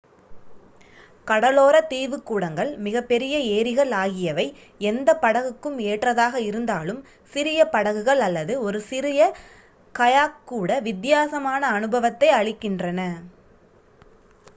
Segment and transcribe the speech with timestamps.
[1.27, 4.45] கடலோர தீவுக்கூடங்கள் மிகப்பெரிய ஏரிகள் ஆகியவை
[4.81, 7.01] எந்த படகுக்கும் ஏற்றதாக இருந்தாலும்
[7.33, 9.13] சிறிய படகுகள் அல்லது ஒரு சிறு
[9.95, 13.03] கயாக் கூட வித்தியாசமான அனுபவத்தை அளிக்கின்றன